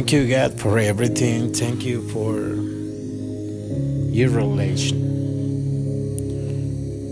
Thank 0.00 0.12
you, 0.12 0.24
God, 0.30 0.58
for 0.58 0.78
everything. 0.78 1.52
Thank 1.52 1.84
you 1.84 2.00
for 2.08 2.38
your 4.10 4.30
relation. 4.30 4.96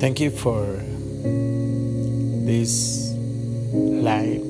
Thank 0.00 0.20
you 0.20 0.30
for 0.30 0.64
this 2.46 3.12
life. 3.74 4.40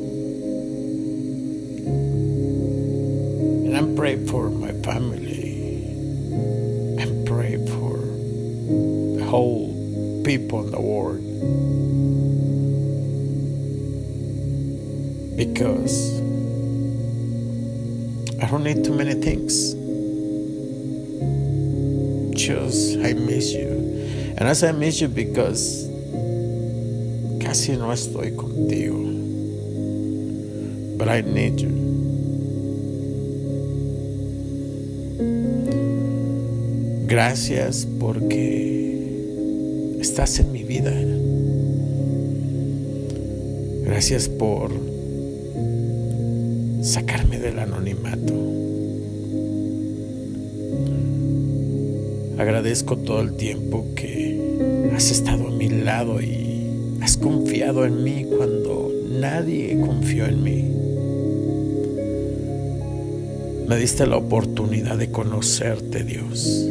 And 3.66 3.76
I'm 3.76 3.96
praying 3.96 4.28
for 4.28 4.50
my 4.50 4.70
family. 4.82 5.88
I'm 7.02 7.24
praying 7.24 7.66
for 7.66 7.98
the 9.18 9.24
whole 9.28 10.22
people 10.24 10.64
in 10.64 10.70
the 10.70 10.80
world. 10.80 11.24
Because 15.36 16.17
don't 18.58 18.74
need 18.74 18.84
too 18.84 18.92
many 18.92 19.14
things. 19.14 19.74
Just 22.34 22.98
I 22.98 23.12
miss 23.12 23.52
you. 23.52 23.68
And 24.36 24.48
as 24.48 24.64
I 24.64 24.72
miss 24.72 25.00
you 25.00 25.06
because 25.06 25.86
casi 27.40 27.76
no 27.76 27.92
estoy 27.92 28.34
contigo. 28.34 28.98
But 30.98 31.08
I 31.08 31.20
need 31.20 31.60
you. 31.60 31.70
Gracias 37.06 37.86
porque 38.00 39.98
estás 40.00 40.40
en 40.40 40.50
mi 40.50 40.64
vida. 40.64 40.92
Gracias 43.84 44.28
por 44.28 44.87
sacarme 46.82 47.38
del 47.38 47.58
anonimato. 47.58 48.34
Agradezco 52.38 52.96
todo 52.96 53.20
el 53.20 53.34
tiempo 53.34 53.86
que 53.96 54.90
has 54.94 55.10
estado 55.10 55.48
a 55.48 55.50
mi 55.50 55.68
lado 55.68 56.20
y 56.20 56.98
has 57.02 57.16
confiado 57.16 57.84
en 57.84 58.04
mí 58.04 58.26
cuando 58.36 58.92
nadie 59.20 59.80
confió 59.80 60.26
en 60.26 60.42
mí. 60.42 60.64
Me 63.68 63.76
diste 63.76 64.06
la 64.06 64.16
oportunidad 64.16 64.96
de 64.96 65.10
conocerte, 65.10 66.04
Dios. 66.04 66.68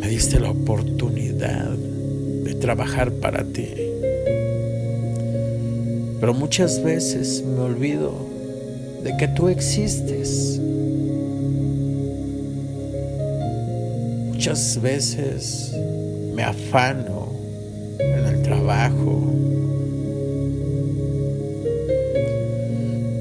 Me 0.00 0.08
diste 0.08 0.40
la 0.40 0.50
oportunidad 0.50 1.70
de 1.70 2.54
trabajar 2.54 3.12
para 3.12 3.44
ti. 3.44 3.91
Pero 6.22 6.34
muchas 6.34 6.80
veces 6.80 7.42
me 7.44 7.62
olvido 7.62 8.12
de 9.02 9.16
que 9.16 9.26
tú 9.26 9.48
existes. 9.48 10.60
Muchas 14.28 14.80
veces 14.80 15.72
me 16.32 16.44
afano 16.44 17.26
en 17.98 18.24
el 18.24 18.40
trabajo 18.42 19.32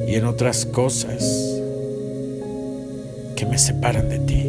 y 0.08 0.14
en 0.14 0.26
otras 0.26 0.64
cosas 0.68 1.24
que 3.36 3.48
me 3.48 3.58
separan 3.58 4.10
de 4.10 4.20
ti. 4.20 4.44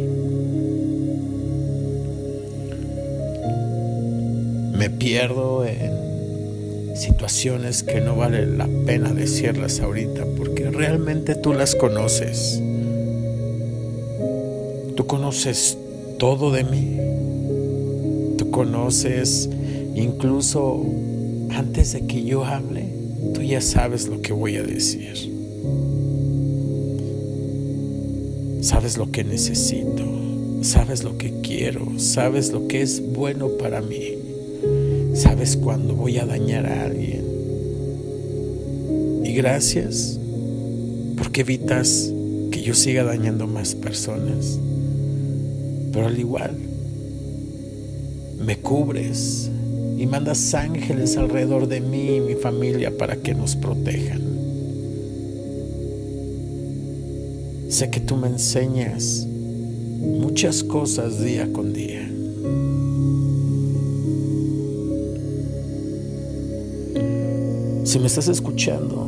Me 4.77 4.91
pierdo 4.91 5.65
en 5.65 6.12
situaciones 7.03 7.83
que 7.83 7.99
no 7.99 8.15
vale 8.15 8.45
la 8.45 8.67
pena 8.85 9.13
decirlas 9.13 9.81
ahorita 9.81 10.25
porque 10.37 10.71
realmente 10.71 11.35
tú 11.35 11.53
las 11.53 11.75
conoces. 11.75 12.61
Tú 14.95 15.05
conoces 15.05 15.77
todo 16.17 16.51
de 16.51 16.63
mí. 16.63 16.97
Tú 18.37 18.49
conoces 18.51 19.49
incluso 19.95 20.85
antes 21.51 21.91
de 21.91 22.07
que 22.07 22.23
yo 22.23 22.45
hable, 22.45 22.85
tú 23.33 23.41
ya 23.41 23.59
sabes 23.59 24.07
lo 24.07 24.21
que 24.21 24.31
voy 24.31 24.55
a 24.55 24.63
decir. 24.63 25.13
Sabes 28.61 28.97
lo 28.97 29.11
que 29.11 29.25
necesito, 29.25 30.05
sabes 30.61 31.03
lo 31.03 31.17
que 31.17 31.33
quiero, 31.41 31.99
sabes 31.99 32.53
lo 32.53 32.69
que 32.69 32.81
es 32.81 33.05
bueno 33.05 33.49
para 33.59 33.81
mí, 33.81 34.12
sabes 35.13 35.55
cuándo 35.57 35.95
voy 35.95 36.17
a 36.17 36.25
dañar 36.25 36.65
a 36.65 36.83
alguien. 36.83 37.23
Y 39.23 39.33
gracias 39.33 40.19
porque 41.17 41.41
evitas 41.41 42.11
que 42.51 42.61
yo 42.61 42.73
siga 42.73 43.03
dañando 43.03 43.47
más 43.47 43.75
personas. 43.75 44.59
Pero 45.91 46.07
al 46.07 46.19
igual, 46.19 46.57
me 48.39 48.57
cubres 48.57 49.49
y 49.97 50.05
mandas 50.05 50.53
ángeles 50.53 51.17
alrededor 51.17 51.67
de 51.67 51.81
mí 51.81 52.17
y 52.17 52.21
mi 52.21 52.35
familia 52.35 52.95
para 52.97 53.15
que 53.15 53.33
nos 53.33 53.55
protejan. 53.55 54.21
Sé 57.69 57.89
que 57.89 57.99
tú 57.99 58.17
me 58.17 58.27
enseñas 58.27 59.25
muchas 59.27 60.63
cosas 60.63 61.23
día 61.23 61.51
con 61.51 61.73
día. 61.73 62.07
Si 67.93 67.99
me 67.99 68.07
estás 68.07 68.27
escuchando, 68.27 69.05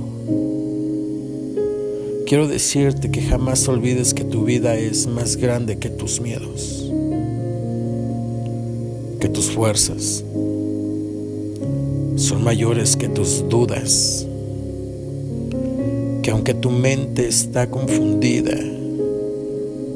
quiero 2.28 2.47
decirte 2.47 3.09
que 3.09 3.19
jamás 3.19 3.68
olvides 3.68 4.13
que 4.13 4.23
tu 4.23 4.46
vida 4.46 4.78
es 4.78 5.07
más 5.07 5.38
grande 5.38 5.79
que 5.79 5.90
tus 5.90 6.22
miedos, 6.22 6.91
que 9.19 9.28
tus 9.28 9.50
fuerzas 9.50 10.23
son 12.16 12.44
mayores 12.44 12.96
que 12.96 13.09
tus 13.09 13.50
dudas, 13.50 14.28
que 16.22 16.29
aunque 16.29 16.53
tu 16.53 16.69
mente 16.69 17.28
está 17.28 17.72
confundida, 17.72 18.56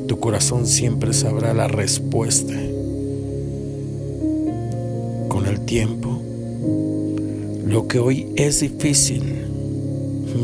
tu 0.07 0.19
corazón 0.19 0.65
siempre 0.65 1.13
sabrá 1.13 1.53
la 1.53 1.67
respuesta. 1.67 2.55
Que 7.89 7.97
hoy 7.97 8.31
es 8.35 8.59
difícil, 8.59 9.23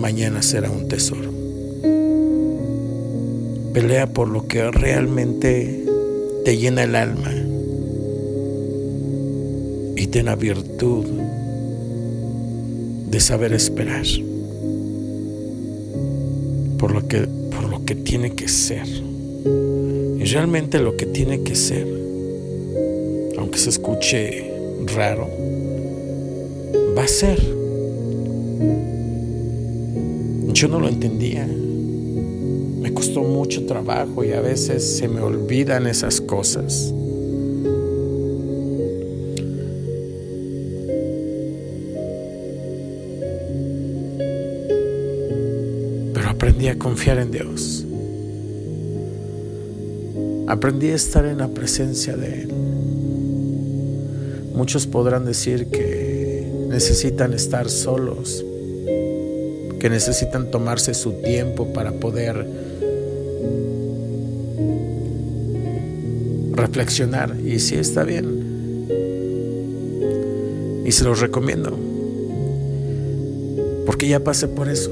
mañana 0.01 0.41
será 0.41 0.71
un 0.71 0.87
tesoro. 0.87 1.31
Pelea 3.71 4.07
por 4.07 4.29
lo 4.29 4.47
que 4.47 4.71
realmente 4.71 5.85
te 6.43 6.57
llena 6.57 6.83
el 6.83 6.95
alma 6.95 7.31
y 9.95 10.07
ten 10.07 10.25
la 10.25 10.35
virtud 10.35 11.05
de 13.11 13.19
saber 13.19 13.53
esperar 13.53 14.05
por 16.79 16.93
lo 16.93 17.07
que 17.07 17.27
por 17.51 17.69
lo 17.69 17.85
que 17.85 17.93
tiene 17.93 18.31
que 18.31 18.47
ser 18.47 18.87
y 18.87 20.23
realmente 20.25 20.79
lo 20.79 20.97
que 20.97 21.05
tiene 21.05 21.43
que 21.43 21.55
ser 21.55 21.87
aunque 23.37 23.59
se 23.59 23.69
escuche 23.69 24.51
raro 24.95 25.29
a 27.05 27.07
ser 27.07 27.39
yo 30.53 30.67
no 30.67 30.79
lo 30.79 30.89
entendía 30.89 31.47
me 31.47 32.93
costó 32.93 33.21
mucho 33.21 33.65
trabajo 33.65 34.23
y 34.23 34.33
a 34.33 34.41
veces 34.41 34.97
se 34.97 35.07
me 35.07 35.21
olvidan 35.21 35.87
esas 35.87 36.19
cosas 36.19 36.93
aprendí 46.35 46.67
a 46.67 46.77
confiar 46.77 47.17
en 47.17 47.31
Dios. 47.31 47.85
Aprendí 50.47 50.89
a 50.89 50.95
estar 50.95 51.25
en 51.25 51.39
la 51.39 51.47
presencia 51.47 52.15
de 52.15 52.43
Él. 52.43 52.53
Muchos 54.53 54.85
podrán 54.85 55.25
decir 55.25 55.67
que 55.67 56.04
necesitan 56.75 57.31
estar 57.33 57.69
solos, 57.69 58.43
que 59.79 59.89
necesitan 59.89 60.51
tomarse 60.51 60.93
su 60.93 61.13
tiempo 61.21 61.71
para 61.71 61.93
poder 61.93 62.45
reflexionar. 66.51 67.33
Y 67.45 67.59
sí 67.59 67.75
está 67.75 68.03
bien. 68.03 68.43
Y 70.85 70.91
se 70.91 71.05
los 71.05 71.21
recomiendo. 71.21 71.71
Porque 73.85 74.09
ya 74.09 74.19
pasé 74.19 74.49
por 74.49 74.67
eso. 74.67 74.91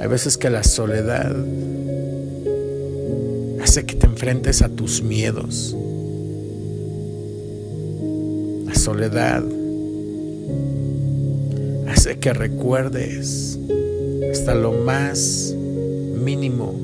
Hay 0.00 0.08
veces 0.08 0.36
que 0.36 0.50
la 0.50 0.64
soledad 0.64 1.32
hace 3.62 3.86
que 3.86 3.94
te 3.94 4.06
enfrentes 4.06 4.62
a 4.62 4.68
tus 4.68 5.00
miedos. 5.00 5.76
Soledad 8.82 9.44
hace 11.86 12.18
que 12.18 12.32
recuerdes 12.32 13.56
hasta 14.32 14.56
lo 14.56 14.72
más 14.72 15.54
mínimo, 15.56 16.74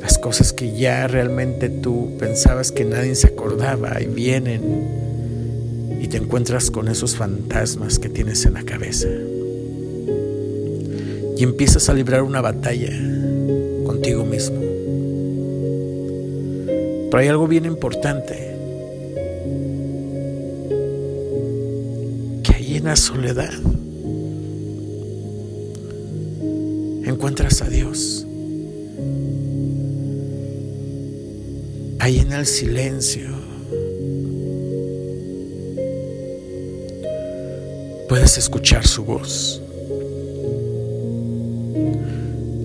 las 0.00 0.16
cosas 0.16 0.54
que 0.54 0.74
ya 0.74 1.08
realmente 1.08 1.68
tú 1.68 2.16
pensabas 2.18 2.72
que 2.72 2.86
nadie 2.86 3.14
se 3.16 3.26
acordaba 3.26 4.00
y 4.00 4.06
vienen 4.06 4.62
y 6.00 6.08
te 6.08 6.16
encuentras 6.16 6.70
con 6.70 6.88
esos 6.88 7.16
fantasmas 7.16 7.98
que 7.98 8.08
tienes 8.08 8.46
en 8.46 8.54
la 8.54 8.62
cabeza. 8.62 9.08
Y 11.36 11.42
empiezas 11.42 11.90
a 11.90 11.92
librar 11.92 12.22
una 12.22 12.40
batalla 12.40 12.98
contigo 13.84 14.24
mismo. 14.24 14.58
Pero 17.10 17.18
hay 17.18 17.28
algo 17.28 17.46
bien 17.46 17.66
importante. 17.66 18.51
La 22.82 22.96
soledad 22.96 23.52
encuentras 27.04 27.62
a 27.62 27.68
Dios. 27.68 28.26
Ahí 32.00 32.18
en 32.18 32.32
el 32.32 32.44
silencio 32.44 33.28
puedes 38.08 38.36
escuchar 38.36 38.84
su 38.84 39.04
voz. 39.04 39.62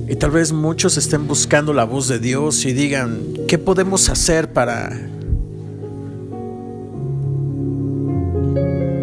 Y 0.07 0.15
tal 0.15 0.31
vez 0.31 0.51
muchos 0.51 0.97
estén 0.97 1.27
buscando 1.27 1.73
la 1.73 1.83
voz 1.83 2.07
de 2.07 2.17
Dios 2.17 2.65
y 2.65 2.73
digan, 2.73 3.21
¿qué 3.47 3.59
podemos 3.59 4.09
hacer 4.09 4.51
para 4.51 4.97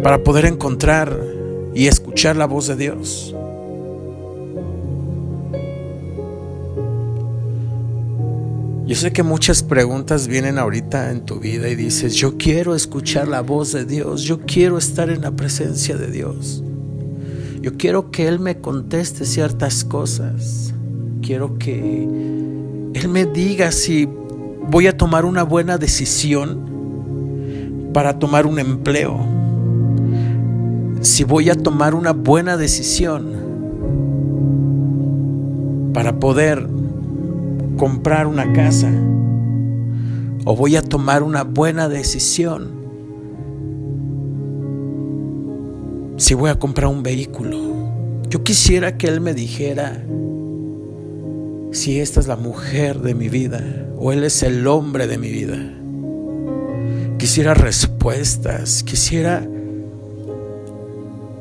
para 0.05 0.23
poder 0.23 0.45
encontrar 0.45 1.19
y 1.73 1.87
escuchar 1.87 2.35
la 2.35 2.45
voz 2.45 2.67
de 2.67 2.75
Dios? 2.75 3.33
Yo 8.85 8.95
sé 8.95 9.11
que 9.11 9.23
muchas 9.23 9.63
preguntas 9.63 10.27
vienen 10.27 10.59
ahorita 10.59 11.09
en 11.09 11.25
tu 11.25 11.39
vida 11.39 11.69
y 11.69 11.75
dices, 11.75 12.13
yo 12.13 12.37
quiero 12.37 12.75
escuchar 12.75 13.27
la 13.27 13.41
voz 13.41 13.71
de 13.71 13.85
Dios, 13.85 14.21
yo 14.21 14.41
quiero 14.41 14.77
estar 14.77 15.09
en 15.09 15.21
la 15.21 15.31
presencia 15.31 15.97
de 15.97 16.11
Dios, 16.11 16.63
yo 17.61 17.75
quiero 17.75 18.11
que 18.11 18.27
Él 18.27 18.39
me 18.39 18.59
conteste 18.59 19.25
ciertas 19.25 19.83
cosas, 19.83 20.71
quiero 21.23 21.57
que 21.57 22.03
Él 22.93 23.09
me 23.09 23.25
diga 23.25 23.71
si 23.71 24.07
voy 24.69 24.85
a 24.85 24.95
tomar 24.95 25.25
una 25.25 25.41
buena 25.41 25.79
decisión 25.79 27.89
para 27.91 28.19
tomar 28.19 28.45
un 28.45 28.59
empleo, 28.59 29.44
si 31.05 31.23
voy 31.23 31.51
a 31.51 31.55
tomar 31.55 31.93
una 31.93 32.13
buena 32.13 32.57
decisión 32.57 33.25
para 35.93 36.19
poder 36.19 36.67
comprar 37.77 38.25
una 38.25 38.51
casa 38.53 38.91
o 40.45 40.55
voy 40.55 40.75
a 40.75 40.81
tomar 40.81 41.21
una 41.21 41.43
buena 41.43 41.89
decisión 41.89 42.71
si 46.17 46.33
voy 46.33 46.49
a 46.49 46.57
comprar 46.57 46.87
un 46.87 47.03
vehículo. 47.03 47.57
Yo 48.29 48.43
quisiera 48.43 48.97
que 48.97 49.07
Él 49.07 49.21
me 49.21 49.33
dijera 49.33 50.03
si 51.71 51.99
esta 51.99 52.19
es 52.19 52.27
la 52.27 52.35
mujer 52.35 53.01
de 53.01 53.13
mi 53.13 53.29
vida 53.29 53.61
o 53.97 54.11
Él 54.11 54.23
es 54.23 54.41
el 54.41 54.65
hombre 54.65 55.05
de 55.05 55.17
mi 55.19 55.29
vida. 55.29 55.71
Quisiera 57.19 57.53
respuestas, 57.53 58.81
quisiera 58.81 59.47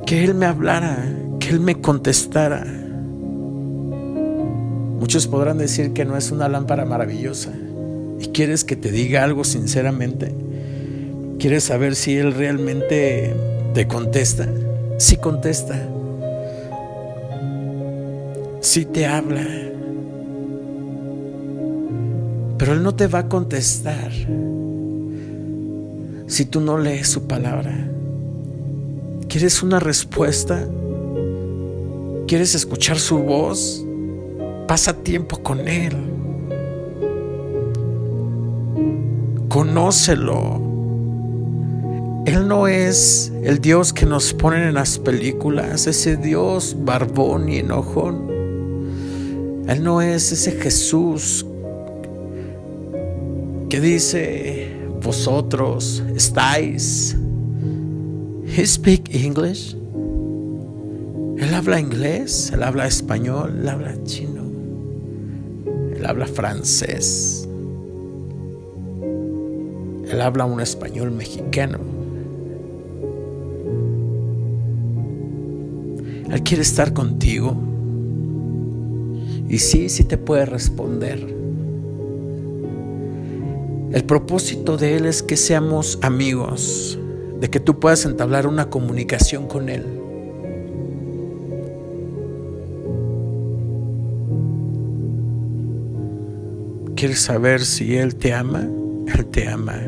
que 0.06 0.24
Él 0.24 0.34
me 0.34 0.46
hablara, 0.46 1.04
que 1.40 1.50
Él 1.50 1.60
me 1.60 1.80
contestara. 1.80 2.64
Muchos 4.98 5.26
podrán 5.26 5.58
decir 5.58 5.92
que 5.92 6.04
no 6.04 6.16
es 6.16 6.30
una 6.30 6.48
lámpara 6.48 6.84
maravillosa. 6.84 7.52
¿Y 8.20 8.28
quieres 8.28 8.64
que 8.64 8.76
te 8.76 8.90
diga 8.90 9.24
algo 9.24 9.44
sinceramente? 9.44 10.34
¿Quieres 11.38 11.64
saber 11.64 11.94
si 11.94 12.16
Él 12.16 12.34
realmente 12.34 13.34
te 13.74 13.86
contesta? 13.86 14.48
Sí 14.98 15.16
contesta. 15.16 15.88
Sí 18.60 18.84
te 18.84 19.06
habla. 19.06 19.46
Pero 22.58 22.72
Él 22.72 22.82
no 22.82 22.94
te 22.94 23.06
va 23.06 23.20
a 23.20 23.28
contestar 23.28 24.10
si 26.26 26.44
tú 26.46 26.60
no 26.60 26.78
lees 26.78 27.08
su 27.08 27.26
palabra. 27.26 27.93
¿Quieres 29.34 29.64
una 29.64 29.80
respuesta? 29.80 30.64
¿Quieres 32.28 32.54
escuchar 32.54 33.00
su 33.00 33.18
voz? 33.18 33.84
Pasa 34.68 34.92
tiempo 35.02 35.42
con 35.42 35.66
Él. 35.66 35.96
Conócelo. 39.48 40.62
Él 42.26 42.46
no 42.46 42.68
es 42.68 43.32
el 43.42 43.60
Dios 43.60 43.92
que 43.92 44.06
nos 44.06 44.32
ponen 44.32 44.68
en 44.68 44.74
las 44.74 45.00
películas, 45.00 45.88
ese 45.88 46.16
Dios 46.16 46.76
barbón 46.78 47.48
y 47.48 47.58
enojón. 47.58 48.28
Él 49.66 49.82
no 49.82 50.00
es 50.00 50.30
ese 50.30 50.52
Jesús 50.52 51.44
que 53.68 53.80
dice, 53.80 54.70
vosotros 55.02 56.04
estáis. 56.14 57.16
He 58.56 58.66
speak 58.66 59.14
English. 59.14 59.74
Él 61.38 61.52
habla 61.52 61.80
inglés, 61.80 62.52
él 62.54 62.62
habla 62.62 62.86
español, 62.86 63.58
él 63.60 63.68
habla 63.68 64.02
chino 64.04 64.44
habla 66.06 66.26
francés. 66.26 67.48
Él 70.10 70.20
habla 70.20 70.44
un 70.44 70.60
español 70.60 71.10
mexicano. 71.10 71.78
Él 76.30 76.42
quiere 76.42 76.62
estar 76.62 76.92
contigo. 76.92 77.56
Y 79.48 79.58
sí, 79.58 79.88
sí 79.88 80.04
te 80.04 80.18
puede 80.18 80.46
responder. 80.46 81.34
El 83.92 84.04
propósito 84.04 84.76
de 84.76 84.96
Él 84.96 85.06
es 85.06 85.22
que 85.22 85.36
seamos 85.36 85.98
amigos, 86.02 86.98
de 87.44 87.50
que 87.50 87.60
tú 87.60 87.78
puedas 87.78 88.06
entablar 88.06 88.46
una 88.46 88.70
comunicación 88.70 89.46
con 89.48 89.68
Él. 89.68 89.84
quieres 96.96 97.20
saber 97.20 97.62
si 97.62 97.98
Él 97.98 98.16
te 98.16 98.32
ama, 98.32 98.66
Él 99.14 99.26
te 99.26 99.46
ama. 99.46 99.78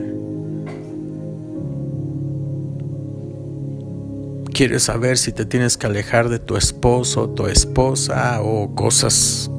Quieres 4.52 4.82
saber 4.82 5.16
si 5.16 5.32
te 5.32 5.46
tienes 5.46 5.78
que 5.78 5.86
alejar 5.86 6.28
de 6.28 6.38
tu 6.38 6.58
esposo, 6.58 7.30
tu 7.30 7.46
esposa 7.46 8.42
o 8.42 8.74
cosas 8.74 9.50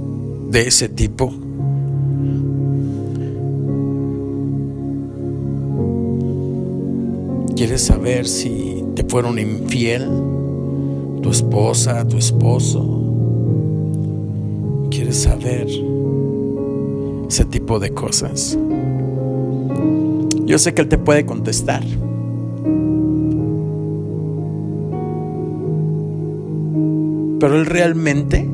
de 0.52 0.68
ese 0.68 0.88
tipo. 0.88 1.47
¿Quieres 7.68 7.84
saber 7.84 8.26
si 8.26 8.82
te 8.96 9.04
fueron 9.04 9.38
infiel 9.40 10.08
tu 11.22 11.30
esposa, 11.30 12.08
tu 12.08 12.16
esposo? 12.16 13.04
¿Quieres 14.90 15.18
saber 15.18 15.68
ese 17.28 17.44
tipo 17.44 17.78
de 17.80 17.94
cosas. 17.94 18.58
Yo 20.46 20.58
sé 20.58 20.74
que 20.74 20.82
Él 20.82 20.88
te 20.88 20.98
puede 20.98 21.26
contestar. 21.26 21.84
Pero 27.42 27.60
Él 27.60 27.66
realmente, 27.66 28.48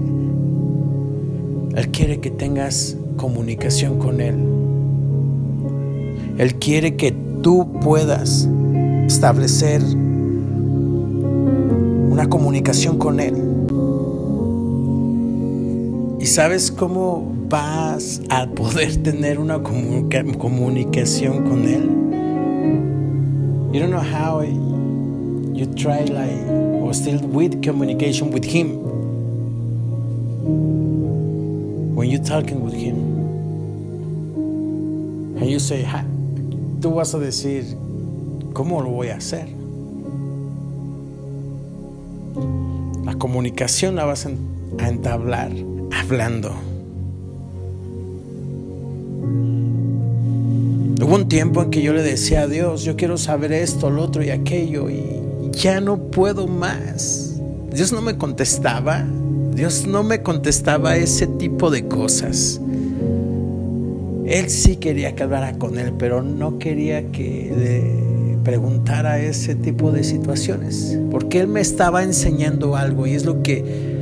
Él 1.76 1.90
quiere 1.90 2.20
que 2.20 2.32
tengas 2.32 2.98
comunicación 3.18 4.00
con 4.00 4.22
Él. 4.22 4.38
Él 6.40 6.56
quiere 6.56 6.96
que 6.96 7.14
tú 7.44 7.74
puedas 7.80 8.50
establecer 9.08 9.82
una 12.10 12.28
comunicación 12.30 12.98
con 12.98 13.20
Él. 13.20 13.36
¿Y 16.20 16.26
sabes 16.26 16.72
cómo 16.72 17.34
vas 17.54 18.20
a 18.30 18.48
poder 18.48 18.98
tener 19.04 19.38
una 19.38 19.62
comunicación 19.62 21.44
con 21.44 21.68
Él. 21.68 21.88
You 23.72 23.80
don't 23.80 23.92
know 23.92 24.00
how 24.02 24.42
you 24.42 25.68
try 25.76 26.04
like 26.06 26.48
or 26.82 26.94
still 26.96 27.20
with 27.28 27.62
communication 27.62 28.32
with 28.32 28.44
Him 28.44 28.80
when 31.96 32.10
you're 32.10 32.24
talking 32.24 32.64
with 32.64 32.74
Him. 32.74 32.96
And 35.38 35.48
you 35.48 35.60
say, 35.60 35.86
tú 36.80 36.96
vas 36.96 37.14
a 37.14 37.20
decir, 37.20 37.66
¿cómo 38.54 38.82
lo 38.82 38.90
voy 38.90 39.10
a 39.10 39.18
hacer? 39.18 39.48
La 43.04 43.16
comunicación 43.16 43.96
la 43.96 44.06
vas 44.06 44.26
a 44.26 44.32
entablar 44.88 45.52
hablando. 45.92 46.52
Hubo 51.02 51.16
un 51.16 51.28
tiempo 51.28 51.62
en 51.62 51.70
que 51.70 51.82
yo 51.82 51.94
le 51.94 52.02
decía 52.02 52.44
a 52.44 52.48
Dios, 52.48 52.84
yo 52.84 52.96
quiero 52.96 53.18
saber 53.18 53.52
esto, 53.52 53.90
lo 53.90 54.04
otro 54.04 54.24
y 54.24 54.30
aquello, 54.30 54.90
y 54.90 55.20
ya 55.52 55.82
no 55.82 55.98
puedo 55.98 56.48
más. 56.48 57.36
Dios 57.74 57.92
no 57.92 58.02
me 58.02 58.18
contestaba, 58.18 59.06
Dios 59.54 59.86
no 59.86 60.04
me 60.04 60.22
contestaba 60.22 60.96
ese 60.96 61.28
tipo 61.28 61.72
de 61.72 61.88
cosas. 61.88 62.62
Él 64.26 64.50
sí 64.50 64.78
quería 64.78 65.14
que 65.14 65.24
hablara 65.24 65.58
con 65.60 65.78
él, 65.78 65.94
pero 65.98 66.24
no 66.24 66.58
quería 66.58 67.12
que 67.12 68.03
preguntara 68.44 69.20
ese 69.20 69.56
tipo 69.56 69.92
de 69.92 70.04
situaciones, 70.04 70.98
porque 71.10 71.40
él 71.40 71.48
me 71.48 71.62
estaba 71.62 72.04
enseñando 72.04 72.76
algo 72.76 73.08
y 73.08 73.14
es 73.14 73.26
lo 73.26 73.42
que 73.44 73.94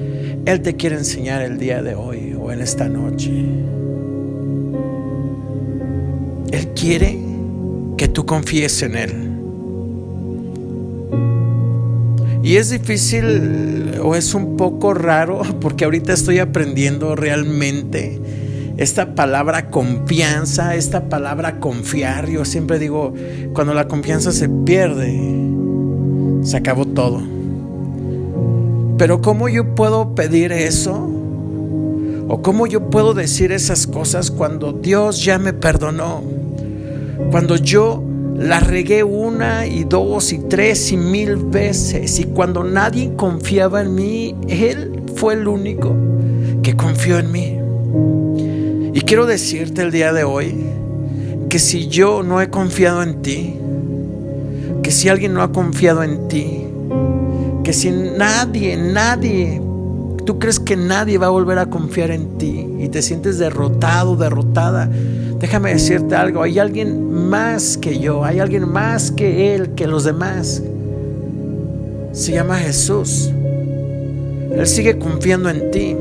él 0.45 0.61
te 0.61 0.75
quiere 0.75 0.97
enseñar 0.97 1.41
el 1.41 1.57
día 1.59 1.83
de 1.83 1.95
hoy 1.95 2.35
o 2.39 2.51
en 2.51 2.61
esta 2.61 2.87
noche. 2.89 3.29
Él 6.51 6.67
quiere 6.75 7.19
que 7.97 8.07
tú 8.07 8.25
confíes 8.25 8.81
en 8.81 8.95
Él. 8.95 9.31
Y 12.43 12.55
es 12.55 12.71
difícil 12.71 13.99
o 14.01 14.15
es 14.15 14.33
un 14.33 14.57
poco 14.57 14.93
raro 14.93 15.41
porque 15.61 15.85
ahorita 15.85 16.13
estoy 16.13 16.39
aprendiendo 16.39 17.15
realmente 17.15 18.20
esta 18.81 19.13
palabra 19.13 19.69
confianza, 19.69 20.75
esta 20.75 21.07
palabra 21.07 21.59
confiar. 21.59 22.27
Yo 22.27 22.45
siempre 22.45 22.79
digo, 22.79 23.13
cuando 23.53 23.75
la 23.75 23.87
confianza 23.87 24.31
se 24.31 24.49
pierde, 24.49 25.21
se 26.41 26.57
acabó 26.57 26.87
todo. 26.87 27.21
Pero 28.97 29.21
¿cómo 29.21 29.49
yo 29.49 29.75
puedo 29.75 30.15
pedir 30.15 30.51
eso? 30.51 31.07
¿O 32.27 32.41
cómo 32.41 32.65
yo 32.65 32.89
puedo 32.89 33.13
decir 33.13 33.51
esas 33.51 33.85
cosas 33.85 34.31
cuando 34.31 34.73
Dios 34.73 35.23
ya 35.23 35.37
me 35.37 35.53
perdonó? 35.53 36.23
Cuando 37.29 37.57
yo 37.57 38.03
la 38.35 38.61
regué 38.61 39.03
una 39.03 39.67
y 39.67 39.83
dos 39.83 40.33
y 40.33 40.39
tres 40.39 40.91
y 40.91 40.97
mil 40.97 41.35
veces 41.35 42.19
y 42.19 42.23
cuando 42.23 42.63
nadie 42.63 43.13
confiaba 43.15 43.81
en 43.81 43.93
mí, 43.93 44.35
Él 44.47 45.03
fue 45.17 45.35
el 45.35 45.47
único 45.47 45.95
que 46.63 46.75
confió 46.75 47.19
en 47.19 47.31
mí. 47.31 47.61
Y 48.93 49.01
quiero 49.01 49.25
decirte 49.25 49.81
el 49.81 49.91
día 49.91 50.11
de 50.11 50.23
hoy 50.23 50.53
que 51.49 51.59
si 51.59 51.87
yo 51.87 52.23
no 52.23 52.41
he 52.41 52.49
confiado 52.49 53.03
en 53.03 53.21
ti, 53.21 53.55
que 54.83 54.91
si 54.91 55.09
alguien 55.09 55.33
no 55.33 55.41
ha 55.41 55.51
confiado 55.51 56.03
en 56.03 56.27
ti, 56.27 56.65
que 57.63 57.73
si 57.73 57.91
nadie, 57.91 58.75
nadie, 58.77 59.61
tú 60.25 60.39
crees 60.39 60.59
que 60.59 60.75
nadie 60.75 61.17
va 61.17 61.27
a 61.27 61.29
volver 61.29 61.59
a 61.59 61.67
confiar 61.67 62.11
en 62.11 62.37
ti 62.37 62.67
y 62.79 62.89
te 62.89 63.01
sientes 63.01 63.37
derrotado, 63.37 64.15
derrotada, 64.15 64.89
déjame 65.39 65.71
decirte 65.73 66.15
algo, 66.15 66.43
hay 66.43 66.59
alguien 66.59 67.29
más 67.29 67.77
que 67.77 67.99
yo, 67.99 68.25
hay 68.25 68.39
alguien 68.39 68.67
más 68.67 69.11
que 69.11 69.55
Él, 69.55 69.71
que 69.71 69.87
los 69.87 70.03
demás. 70.03 70.61
Se 72.11 72.33
llama 72.33 72.57
Jesús. 72.57 73.31
Él 74.53 74.67
sigue 74.67 74.97
confiando 74.97 75.49
en 75.49 75.71
ti. 75.71 75.95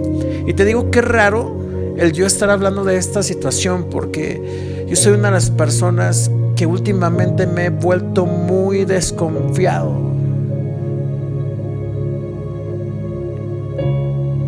Y 0.47 0.55
te 0.55 0.65
digo 0.65 0.91
que 0.91 1.01
raro 1.03 1.60
el 1.97 2.13
yo 2.13 2.27
estar 2.27 2.51
hablando 2.51 2.85
de 2.85 2.97
esta 2.97 3.23
situación 3.23 3.87
porque 3.91 4.85
yo 4.89 4.97
soy 4.97 5.13
una 5.13 5.29
de 5.29 5.35
las 5.35 5.51
personas 5.51 6.31
que 6.57 6.67
últimamente 6.67 7.47
me 7.47 7.67
he 7.67 7.71
vuelto 7.71 8.27
muy 8.27 8.85
desconfiado. 8.85 9.95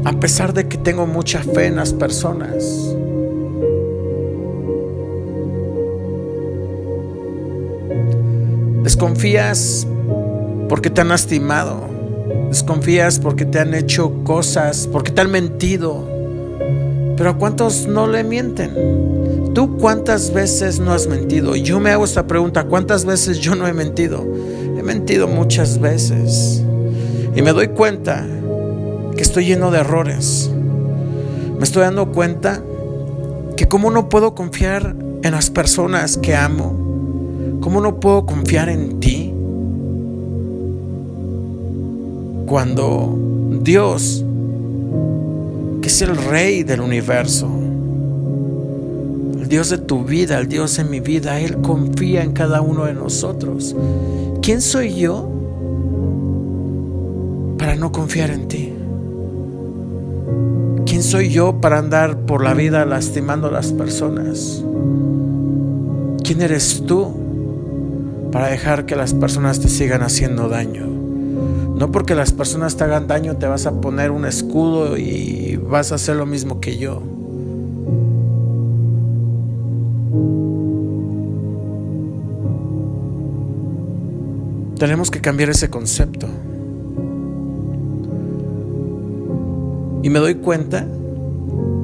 A 0.04 0.12
pesar 0.20 0.52
de 0.52 0.68
que 0.68 0.76
tengo 0.76 1.06
mucha 1.06 1.42
fe 1.42 1.66
en 1.66 1.76
las 1.76 1.92
personas. 1.92 2.94
Desconfías 8.82 9.86
porque 10.68 10.90
te 10.90 11.00
han 11.00 11.08
lastimado. 11.08 11.88
Desconfías 12.48 13.20
porque 13.20 13.44
te 13.44 13.60
han 13.60 13.74
hecho 13.74 14.12
cosas, 14.24 14.88
porque 14.90 15.12
te 15.12 15.20
han 15.20 15.30
mentido. 15.30 16.11
Pero 17.16 17.30
¿a 17.30 17.36
cuántos 17.36 17.86
no 17.86 18.06
le 18.06 18.24
mienten? 18.24 19.52
¿Tú 19.54 19.76
cuántas 19.76 20.32
veces 20.32 20.80
no 20.80 20.92
has 20.92 21.06
mentido? 21.06 21.54
Yo 21.56 21.78
me 21.78 21.90
hago 21.90 22.04
esta 22.04 22.26
pregunta, 22.26 22.64
¿cuántas 22.64 23.04
veces 23.04 23.38
yo 23.38 23.54
no 23.54 23.66
he 23.66 23.72
mentido? 23.72 24.26
He 24.78 24.82
mentido 24.82 25.28
muchas 25.28 25.78
veces. 25.78 26.62
Y 27.34 27.42
me 27.42 27.52
doy 27.52 27.68
cuenta 27.68 28.26
que 29.14 29.22
estoy 29.22 29.46
lleno 29.46 29.70
de 29.70 29.80
errores. 29.80 30.50
Me 31.58 31.64
estoy 31.64 31.82
dando 31.82 32.12
cuenta 32.12 32.62
que 33.56 33.68
cómo 33.68 33.90
no 33.90 34.08
puedo 34.08 34.34
confiar 34.34 34.96
en 35.22 35.32
las 35.32 35.50
personas 35.50 36.16
que 36.16 36.34
amo. 36.34 37.58
¿Cómo 37.60 37.80
no 37.80 38.00
puedo 38.00 38.26
confiar 38.26 38.68
en 38.68 39.00
ti? 39.00 39.32
Cuando 42.46 43.16
Dios 43.62 44.21
es 45.92 46.00
el 46.00 46.16
rey 46.16 46.62
del 46.62 46.80
universo, 46.80 47.46
el 49.38 49.46
Dios 49.46 49.68
de 49.68 49.76
tu 49.76 50.04
vida, 50.04 50.38
el 50.38 50.48
Dios 50.48 50.78
en 50.78 50.88
mi 50.88 51.00
vida, 51.00 51.38
Él 51.38 51.58
confía 51.58 52.22
en 52.22 52.32
cada 52.32 52.62
uno 52.62 52.86
de 52.86 52.94
nosotros. 52.94 53.76
¿Quién 54.40 54.62
soy 54.62 54.94
yo 54.94 55.30
para 57.58 57.76
no 57.76 57.92
confiar 57.92 58.30
en 58.30 58.48
ti? 58.48 58.72
¿Quién 60.86 61.02
soy 61.02 61.28
yo 61.28 61.60
para 61.60 61.78
andar 61.78 62.20
por 62.20 62.42
la 62.42 62.54
vida 62.54 62.86
lastimando 62.86 63.48
a 63.48 63.50
las 63.50 63.70
personas? 63.74 64.64
¿Quién 66.24 66.40
eres 66.40 66.84
tú 66.86 67.12
para 68.32 68.46
dejar 68.46 68.86
que 68.86 68.96
las 68.96 69.12
personas 69.12 69.60
te 69.60 69.68
sigan 69.68 70.00
haciendo 70.00 70.48
daño? 70.48 70.91
No 71.82 71.90
porque 71.90 72.14
las 72.14 72.30
personas 72.30 72.76
te 72.76 72.84
hagan 72.84 73.08
daño 73.08 73.38
te 73.38 73.48
vas 73.48 73.66
a 73.66 73.80
poner 73.80 74.12
un 74.12 74.24
escudo 74.24 74.96
y 74.96 75.56
vas 75.56 75.90
a 75.90 75.96
hacer 75.96 76.14
lo 76.14 76.26
mismo 76.26 76.60
que 76.60 76.78
yo. 76.78 77.02
Tenemos 84.78 85.10
que 85.10 85.20
cambiar 85.20 85.50
ese 85.50 85.70
concepto. 85.70 86.28
Y 90.04 90.08
me 90.08 90.20
doy 90.20 90.36
cuenta 90.36 90.86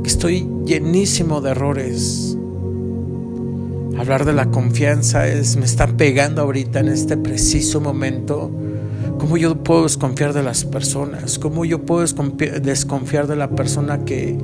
que 0.05 0.09
estoy 0.09 0.49
llenísimo 0.65 1.41
de 1.41 1.51
errores. 1.51 2.39
Hablar 3.99 4.25
de 4.25 4.33
la 4.33 4.49
confianza 4.53 5.27
es 5.27 5.57
me 5.57 5.65
está 5.65 5.89
pegando 5.89 6.43
ahorita 6.43 6.79
en 6.79 6.87
este 6.87 7.17
preciso 7.17 7.81
momento 7.81 8.53
¿Cómo 9.19 9.37
yo 9.37 9.57
puedo 9.57 9.83
desconfiar 9.83 10.33
de 10.33 10.45
las 10.45 10.65
personas? 10.65 11.41
¿Cómo 11.41 11.65
yo 11.65 11.85
puedo 11.85 12.07
desconfiar 12.63 13.27
de 13.27 13.35
la 13.35 13.51
persona 13.51 14.05
que, 14.05 14.39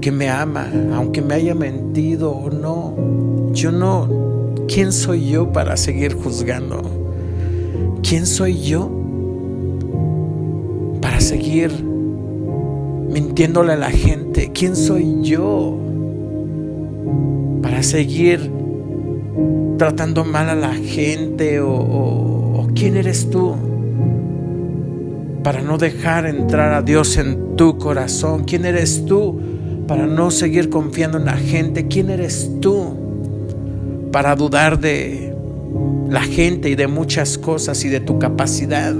que 0.00 0.10
me 0.10 0.28
ama, 0.28 0.68
aunque 0.94 1.22
me 1.22 1.34
haya 1.34 1.54
mentido 1.54 2.32
o 2.32 2.50
no? 2.50 3.52
Yo 3.52 3.70
no, 3.70 4.08
¿quién 4.66 4.92
soy 4.92 5.30
yo 5.30 5.52
para 5.52 5.76
seguir 5.76 6.14
juzgando? 6.14 6.82
¿Quién 8.02 8.26
soy 8.26 8.60
yo 8.60 8.90
para 11.00 11.20
seguir 11.20 11.70
mintiéndole 13.10 13.74
a 13.74 13.76
la 13.76 13.90
gente? 13.90 14.50
¿Quién 14.52 14.74
soy 14.74 15.22
yo 15.22 15.78
para 17.62 17.84
seguir 17.84 18.50
tratando 19.78 20.24
mal 20.24 20.48
a 20.48 20.56
la 20.56 20.74
gente 20.74 21.60
o, 21.60 21.70
o 21.72 22.68
quién 22.74 22.96
eres 22.96 23.30
tú? 23.30 23.69
Para 25.42 25.62
no 25.62 25.78
dejar 25.78 26.26
entrar 26.26 26.74
a 26.74 26.82
Dios 26.82 27.16
en 27.16 27.56
tu 27.56 27.78
corazón? 27.78 28.44
¿Quién 28.44 28.64
eres 28.64 29.04
tú 29.06 29.40
para 29.86 30.06
no 30.06 30.30
seguir 30.30 30.70
confiando 30.70 31.18
en 31.18 31.24
la 31.24 31.36
gente? 31.36 31.88
¿Quién 31.88 32.10
eres 32.10 32.50
tú 32.60 32.96
para 34.12 34.34
dudar 34.36 34.80
de 34.80 35.34
la 36.08 36.22
gente 36.22 36.68
y 36.70 36.74
de 36.74 36.86
muchas 36.86 37.38
cosas 37.38 37.84
y 37.84 37.88
de 37.88 38.00
tu 38.00 38.18
capacidad? 38.18 38.94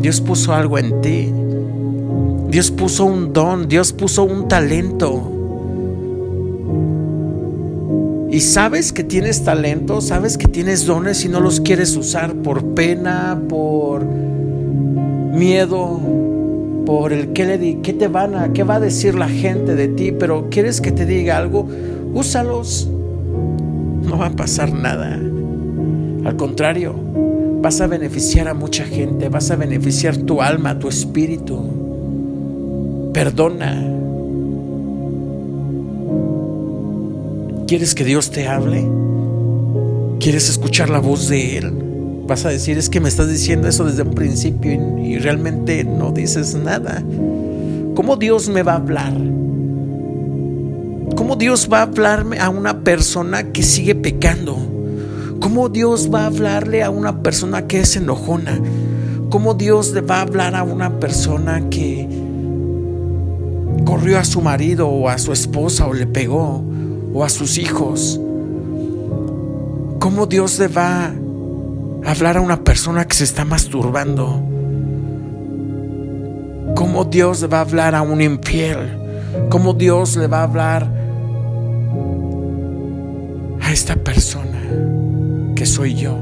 Dios 0.00 0.20
puso 0.20 0.52
algo 0.52 0.78
en 0.78 1.00
ti. 1.00 1.32
Dios 2.50 2.70
puso 2.70 3.04
un 3.04 3.32
don, 3.32 3.68
Dios 3.68 3.92
puso 3.92 4.24
un 4.24 4.48
talento. 4.48 5.30
Y 8.30 8.40
sabes 8.40 8.92
que 8.92 9.04
tienes 9.04 9.44
talento, 9.44 10.00
sabes 10.00 10.36
que 10.36 10.48
tienes 10.48 10.86
dones 10.86 11.24
y 11.24 11.28
no 11.28 11.40
los 11.40 11.60
quieres 11.60 11.96
usar 11.96 12.34
por 12.34 12.74
pena, 12.74 13.40
por 13.48 14.04
miedo 15.34 16.00
por 16.86 17.12
el 17.12 17.32
qué 17.32 17.46
le 17.46 17.58
di, 17.58 17.76
qué 17.76 17.92
te 17.92 18.08
van 18.08 18.34
a, 18.34 18.52
qué 18.52 18.62
va 18.62 18.76
a 18.76 18.80
decir 18.80 19.14
la 19.14 19.28
gente 19.28 19.74
de 19.74 19.88
ti, 19.88 20.12
pero 20.12 20.48
quieres 20.50 20.80
que 20.80 20.92
te 20.92 21.06
diga 21.06 21.36
algo, 21.36 21.66
úsalos. 22.12 22.88
No 24.02 24.18
va 24.18 24.26
a 24.26 24.36
pasar 24.36 24.72
nada. 24.72 25.18
Al 26.24 26.36
contrario, 26.36 26.94
vas 27.60 27.80
a 27.80 27.86
beneficiar 27.86 28.48
a 28.48 28.54
mucha 28.54 28.84
gente, 28.84 29.28
vas 29.28 29.50
a 29.50 29.56
beneficiar 29.56 30.16
tu 30.16 30.42
alma, 30.42 30.78
tu 30.78 30.88
espíritu. 30.88 33.10
Perdona. 33.12 33.90
¿Quieres 37.66 37.94
que 37.94 38.04
Dios 38.04 38.30
te 38.30 38.46
hable? 38.46 38.86
¿Quieres 40.20 40.50
escuchar 40.50 40.90
la 40.90 40.98
voz 40.98 41.28
de 41.28 41.58
Él? 41.58 41.83
Vas 42.26 42.46
a 42.46 42.48
decir, 42.48 42.78
es 42.78 42.88
que 42.88 43.00
me 43.00 43.08
estás 43.10 43.28
diciendo 43.28 43.68
eso 43.68 43.84
desde 43.84 44.02
un 44.02 44.14
principio 44.14 44.72
y, 44.98 45.18
realmente 45.18 45.84
no 45.84 46.10
dices 46.10 46.54
nada. 46.54 47.02
¿Cómo 47.94 48.16
Dios 48.16 48.48
me 48.48 48.62
va 48.62 48.72
a 48.72 48.76
hablar? 48.76 49.12
¿Cómo 51.16 51.36
Dios 51.36 51.68
va 51.70 51.80
a 51.80 51.82
hablarme 51.82 52.38
a 52.38 52.48
una 52.48 52.80
persona 52.80 53.52
que 53.52 53.62
sigue 53.62 53.94
pecando? 53.94 54.56
¿Cómo 55.38 55.68
Dios 55.68 56.08
va 56.12 56.22
a 56.22 56.26
hablarle 56.26 56.82
a 56.82 56.88
una 56.88 57.22
persona 57.22 57.66
que 57.66 57.80
es 57.80 57.94
enojona? 57.96 58.58
¿Cómo 59.28 59.52
Dios 59.52 59.92
le 59.92 60.00
va 60.00 60.18
a 60.18 60.22
hablar 60.22 60.54
a 60.54 60.62
una 60.62 60.98
persona 60.98 61.68
que 61.68 62.08
corrió 63.84 64.18
a 64.18 64.24
su 64.24 64.40
marido 64.40 64.88
o 64.88 65.10
a 65.10 65.18
su 65.18 65.32
esposa 65.32 65.86
o 65.86 65.92
le 65.92 66.06
pegó 66.06 66.64
o 67.12 67.22
a 67.22 67.28
sus 67.28 67.58
hijos? 67.58 68.18
¿Cómo 69.98 70.26
Dios 70.26 70.58
le 70.58 70.68
va 70.68 71.12
hablar 72.12 72.36
a 72.36 72.40
una 72.40 72.62
persona 72.62 73.06
que 73.06 73.14
se 73.14 73.24
está 73.24 73.44
masturbando? 73.44 74.42
¿Cómo 76.74 77.04
Dios 77.04 77.40
le 77.42 77.46
va 77.48 77.58
a 77.58 77.62
hablar 77.62 77.94
a 77.94 78.02
un 78.02 78.20
infiel? 78.20 78.98
¿Cómo 79.48 79.74
Dios 79.74 80.16
le 80.16 80.26
va 80.26 80.40
a 80.40 80.42
hablar 80.44 80.88
a 83.60 83.72
esta 83.72 83.96
persona 83.96 84.60
que 85.54 85.66
soy 85.66 85.94
yo, 85.94 86.16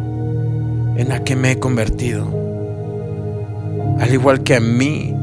en 0.97 1.09
la 1.09 1.25
que 1.25 1.37
me 1.37 1.53
he 1.53 1.59
convertido? 1.59 2.27
Al 3.99 4.13
igual 4.13 4.43
que 4.43 4.57
a 4.57 4.61
mí, 4.61 5.15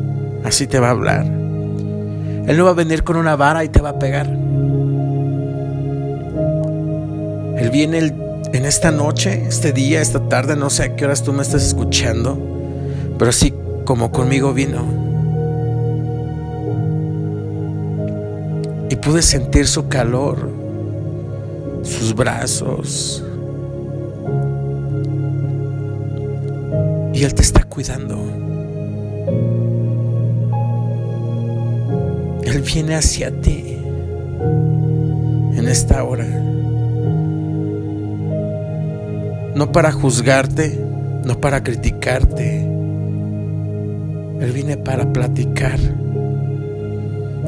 así 0.44 0.68
te 0.68 0.80
va 0.80 0.88
a 0.88 0.92
hablar. 0.92 1.26
Él 1.26 2.58
no 2.58 2.66
va 2.66 2.72
a 2.72 2.74
venir 2.74 3.04
con 3.04 3.16
una 3.18 3.36
vara 3.36 3.64
y 3.64 3.70
te 3.70 3.82
va 3.82 3.90
a 3.90 4.00
pegar. 4.00 4.28
Él 7.58 7.70
viene 7.72 7.98
el 8.00 8.29
en 8.52 8.66
esta 8.66 8.92
noche, 8.92 9.46
este 9.48 9.72
día, 9.74 10.02
esta 10.02 10.28
tarde, 10.28 10.56
no 10.56 10.70
sé 10.70 10.84
a 10.84 10.96
qué 10.96 11.06
horas 11.06 11.24
tú 11.24 11.34
me 11.34 11.44
estás 11.44 11.66
escuchando, 11.66 12.38
pero 13.18 13.30
así 13.30 13.54
como 13.86 14.12
conmigo 14.12 14.54
vino. 14.54 14.84
Y 18.90 18.96
pude 18.96 19.22
sentir 19.22 19.68
su 19.68 19.88
calor, 19.88 20.50
sus 21.84 22.16
brazos. 22.16 23.24
Y 27.14 27.24
Él 27.24 27.34
te 27.36 27.44
está 27.44 27.64
cuidando. 27.64 28.18
Él 32.44 32.62
viene 32.62 32.96
hacia 32.96 33.30
ti 33.42 33.78
en 35.56 35.68
esta 35.68 36.04
hora 36.04 36.26
no 39.60 39.74
para 39.74 39.92
juzgarte, 39.92 40.80
no 41.26 41.42
para 41.42 41.62
criticarte. 41.62 42.62
Él 42.62 44.52
viene 44.54 44.78
para 44.78 45.12
platicar. 45.12 45.78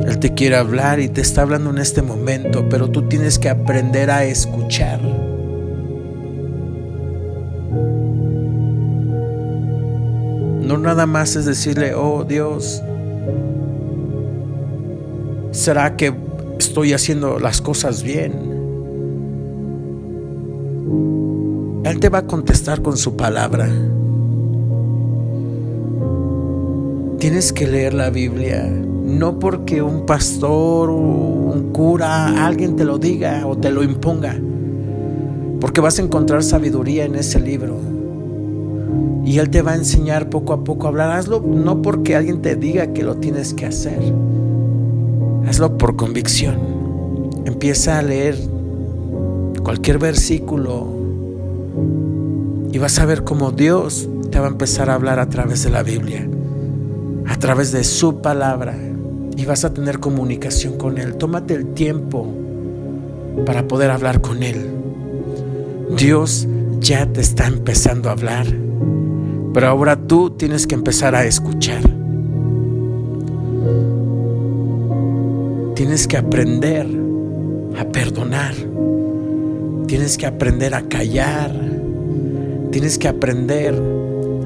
Él 0.05 0.19
te 0.19 0.33
quiere 0.33 0.57
hablar 0.57 0.99
y 0.99 1.07
te 1.07 1.21
está 1.21 1.43
hablando 1.43 1.69
en 1.69 1.77
este 1.77 2.01
momento, 2.01 2.67
pero 2.67 2.89
tú 2.89 3.07
tienes 3.07 3.39
que 3.39 3.47
aprender 3.47 4.11
a 4.11 4.25
escuchar. 4.25 4.99
No 10.61 10.77
nada 10.77 11.05
más 11.05 11.37
es 11.37 11.45
decirle, 11.45 11.93
oh 11.95 12.25
Dios, 12.25 12.83
¿será 15.51 15.95
que 15.95 16.13
estoy 16.59 16.91
haciendo 16.91 17.39
las 17.39 17.61
cosas 17.61 18.03
bien? 18.03 18.50
Él 21.91 21.99
te 21.99 22.07
va 22.07 22.19
a 22.19 22.25
contestar 22.25 22.81
con 22.81 22.95
su 22.95 23.17
palabra. 23.17 23.67
Tienes 27.19 27.51
que 27.51 27.67
leer 27.67 27.93
la 27.93 28.09
Biblia, 28.09 28.65
no 28.69 29.39
porque 29.39 29.81
un 29.81 30.05
pastor 30.05 30.89
un 30.89 31.73
cura, 31.73 32.45
alguien 32.47 32.77
te 32.77 32.85
lo 32.85 32.97
diga 32.97 33.45
o 33.45 33.57
te 33.57 33.71
lo 33.71 33.83
imponga, 33.83 34.39
porque 35.59 35.81
vas 35.81 35.99
a 35.99 36.03
encontrar 36.03 36.43
sabiduría 36.43 37.03
en 37.03 37.15
ese 37.15 37.41
libro. 37.41 37.75
Y 39.25 39.39
Él 39.39 39.49
te 39.49 39.61
va 39.61 39.71
a 39.73 39.75
enseñar 39.75 40.29
poco 40.29 40.53
a 40.53 40.63
poco 40.63 40.85
a 40.85 40.91
hablar. 40.91 41.11
Hazlo 41.11 41.41
no 41.41 41.81
porque 41.81 42.15
alguien 42.15 42.41
te 42.41 42.55
diga 42.55 42.93
que 42.93 43.03
lo 43.03 43.17
tienes 43.17 43.53
que 43.53 43.65
hacer. 43.65 43.99
Hazlo 45.45 45.77
por 45.77 45.97
convicción. 45.97 46.55
Empieza 47.43 47.99
a 47.99 48.01
leer 48.01 48.37
cualquier 49.61 49.99
versículo 49.99 50.90
y 52.71 52.77
vas 52.77 52.99
a 52.99 53.05
ver 53.05 53.23
cómo 53.23 53.51
Dios 53.51 54.07
te 54.31 54.39
va 54.39 54.47
a 54.47 54.49
empezar 54.49 54.89
a 54.89 54.93
hablar 54.93 55.19
a 55.19 55.27
través 55.27 55.63
de 55.63 55.69
la 55.69 55.83
Biblia, 55.83 56.27
a 57.27 57.37
través 57.37 57.71
de 57.71 57.83
su 57.83 58.21
palabra. 58.21 58.75
Y 59.35 59.45
vas 59.45 59.65
a 59.65 59.73
tener 59.73 59.99
comunicación 59.99 60.77
con 60.77 60.97
Él. 60.97 61.15
Tómate 61.15 61.55
el 61.55 61.73
tiempo 61.73 62.27
para 63.45 63.67
poder 63.67 63.91
hablar 63.91 64.21
con 64.21 64.43
Él. 64.43 64.69
Dios 65.97 66.47
ya 66.79 67.05
te 67.11 67.21
está 67.21 67.47
empezando 67.47 68.09
a 68.09 68.13
hablar. 68.13 68.45
Pero 69.53 69.67
ahora 69.67 69.95
tú 69.95 70.31
tienes 70.31 70.67
que 70.67 70.75
empezar 70.75 71.15
a 71.15 71.25
escuchar. 71.25 71.81
Tienes 75.75 76.07
que 76.07 76.17
aprender 76.17 76.87
a 77.77 77.85
perdonar. 77.85 78.53
Tienes 79.87 80.17
que 80.17 80.25
aprender 80.25 80.73
a 80.73 80.83
callar 80.83 81.70
Tienes 82.71 82.97
que 82.97 83.07
aprender 83.07 83.75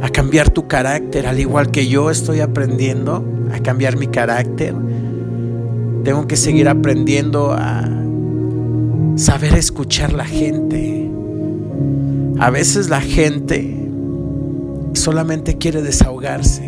a 0.01 0.09
cambiar 0.09 0.49
tu 0.49 0.67
carácter, 0.67 1.27
al 1.27 1.39
igual 1.39 1.71
que 1.71 1.87
yo 1.87 2.09
estoy 2.09 2.39
aprendiendo 2.39 3.23
a 3.53 3.59
cambiar 3.59 3.97
mi 3.97 4.07
carácter. 4.07 4.73
Tengo 6.03 6.27
que 6.27 6.35
seguir 6.35 6.67
aprendiendo 6.67 7.53
a 7.53 7.87
saber 9.15 9.53
escuchar 9.55 10.13
la 10.13 10.25
gente. 10.25 11.09
A 12.39 12.49
veces 12.49 12.89
la 12.89 13.01
gente 13.01 13.75
solamente 14.93 15.57
quiere 15.57 15.81
desahogarse. 15.81 16.63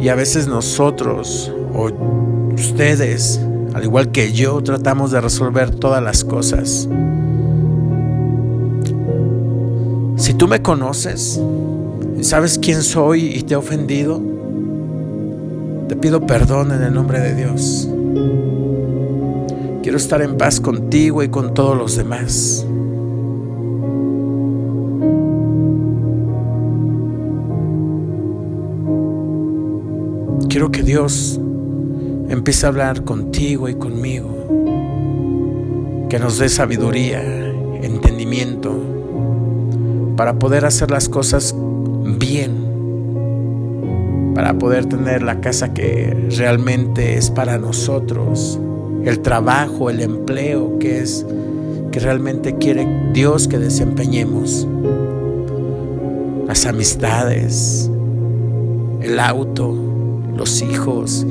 Y 0.00 0.08
a 0.08 0.14
veces 0.14 0.46
nosotros 0.46 1.52
o 1.72 1.90
ustedes, 2.54 3.40
al 3.74 3.84
igual 3.84 4.10
que 4.12 4.32
yo, 4.32 4.62
tratamos 4.62 5.10
de 5.10 5.20
resolver 5.20 5.70
todas 5.70 6.02
las 6.02 6.24
cosas. 6.24 6.88
Si 10.34 10.38
tú 10.38 10.48
me 10.48 10.60
conoces 10.60 11.40
sabes 12.20 12.58
quién 12.58 12.82
soy 12.82 13.36
y 13.36 13.42
te 13.44 13.54
he 13.54 13.56
ofendido, 13.56 14.20
te 15.86 15.94
pido 15.94 16.26
perdón 16.26 16.72
en 16.72 16.82
el 16.82 16.92
nombre 16.92 17.20
de 17.20 17.36
Dios. 17.36 17.88
Quiero 19.84 19.96
estar 19.96 20.22
en 20.22 20.36
paz 20.36 20.58
contigo 20.58 21.22
y 21.22 21.28
con 21.28 21.54
todos 21.54 21.78
los 21.78 21.94
demás. 21.94 22.66
Quiero 30.48 30.72
que 30.72 30.82
Dios 30.82 31.38
empiece 32.28 32.66
a 32.66 32.70
hablar 32.70 33.04
contigo 33.04 33.68
y 33.68 33.76
conmigo. 33.76 34.34
Que 36.10 36.18
nos 36.18 36.38
dé 36.38 36.48
sabiduría, 36.48 37.22
entendimiento 37.82 39.03
para 40.16 40.38
poder 40.38 40.64
hacer 40.64 40.90
las 40.90 41.08
cosas 41.08 41.54
bien, 42.18 42.52
para 44.34 44.54
poder 44.54 44.86
tener 44.86 45.22
la 45.22 45.40
casa 45.40 45.72
que 45.74 46.28
realmente 46.36 47.16
es 47.16 47.30
para 47.30 47.58
nosotros, 47.58 48.58
el 49.04 49.20
trabajo, 49.20 49.90
el 49.90 50.00
empleo 50.00 50.78
que 50.78 51.00
es 51.00 51.26
que 51.90 52.00
realmente 52.00 52.56
quiere 52.56 52.88
Dios 53.12 53.46
que 53.46 53.58
desempeñemos, 53.58 54.66
las 56.46 56.66
amistades, 56.66 57.90
el 59.00 59.20
auto, 59.20 59.74
los 60.36 60.62
hijos, 60.62 61.26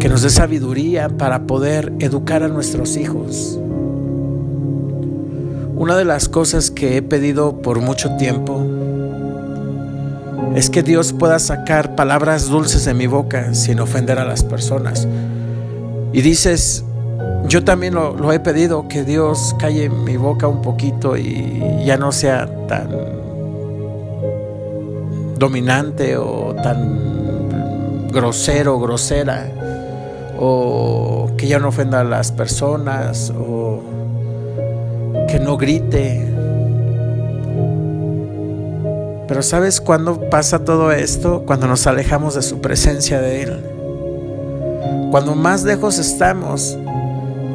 que 0.00 0.08
nos 0.08 0.22
dé 0.22 0.30
sabiduría 0.30 1.08
para 1.08 1.46
poder 1.46 1.92
educar 2.00 2.42
a 2.42 2.48
nuestros 2.48 2.96
hijos 2.96 3.60
una 5.82 5.96
de 5.96 6.04
las 6.04 6.28
cosas 6.28 6.70
que 6.70 6.96
he 6.96 7.02
pedido 7.02 7.60
por 7.60 7.80
mucho 7.80 8.14
tiempo 8.14 8.64
es 10.54 10.70
que 10.70 10.84
Dios 10.84 11.12
pueda 11.12 11.40
sacar 11.40 11.96
palabras 11.96 12.48
dulces 12.48 12.84
de 12.84 12.94
mi 12.94 13.08
boca 13.08 13.52
sin 13.52 13.80
ofender 13.80 14.20
a 14.20 14.24
las 14.24 14.44
personas. 14.44 15.08
Y 16.12 16.20
dices, 16.20 16.84
yo 17.48 17.64
también 17.64 17.94
lo, 17.94 18.32
he 18.32 18.38
pedido, 18.38 18.86
que 18.86 19.02
Dios 19.02 19.56
calle 19.58 19.88
mi 19.88 20.16
boca 20.16 20.46
un 20.46 20.62
poquito 20.62 21.16
y 21.16 21.60
ya 21.84 21.96
no 21.96 22.12
sea 22.12 22.48
tan 22.68 22.88
dominante 25.36 26.16
o 26.16 26.54
tan 26.62 28.08
grosero, 28.12 28.78
grosera, 28.78 29.50
o 30.38 31.28
que 31.36 31.48
ya 31.48 31.58
no 31.58 31.70
ofenda 31.70 32.02
a 32.02 32.04
las 32.04 32.30
personas, 32.30 33.32
o 33.36 33.82
que 35.32 35.40
no 35.40 35.56
grite. 35.56 36.26
Pero 39.26 39.42
¿sabes 39.42 39.80
cuándo 39.80 40.28
pasa 40.28 40.62
todo 40.62 40.92
esto? 40.92 41.44
Cuando 41.46 41.66
nos 41.66 41.86
alejamos 41.86 42.34
de 42.34 42.42
su 42.42 42.60
presencia 42.60 43.18
de 43.18 43.42
Él. 43.44 43.60
Cuando 45.10 45.34
más 45.34 45.64
lejos 45.64 45.98
estamos 45.98 46.76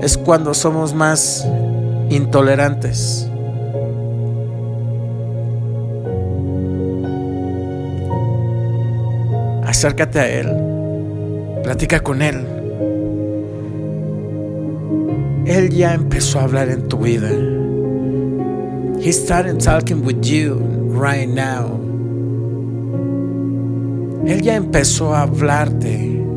es 0.01 0.17
cuando 0.17 0.55
somos 0.55 0.95
más 0.95 1.47
intolerantes. 2.09 3.29
Acércate 9.67 10.19
a 10.19 10.27
Él, 10.27 11.61
platica 11.61 11.99
con 11.99 12.23
Él. 12.23 12.43
Él 15.45 15.69
ya 15.69 15.93
empezó 15.93 16.39
a 16.39 16.43
hablar 16.43 16.69
en 16.69 16.87
tu 16.87 16.97
vida. 16.97 17.29
He 18.99 19.11
started 19.11 19.59
talking 19.59 20.03
with 20.03 20.23
you 20.23 20.55
right 20.89 21.29
now. 21.29 21.79
Él 24.25 24.41
ya 24.41 24.55
empezó 24.55 25.13
a 25.13 25.21
hablarte 25.21 25.93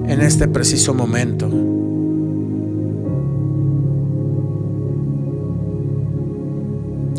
en 0.06 0.20
este 0.20 0.46
preciso 0.46 0.94
momento. 0.94 1.46